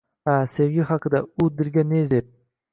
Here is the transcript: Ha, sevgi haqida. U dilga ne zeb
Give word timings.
Ha, 0.29 0.37
sevgi 0.53 0.87
haqida. 0.93 1.23
U 1.45 1.53
dilga 1.61 1.87
ne 1.93 2.05
zeb 2.15 2.37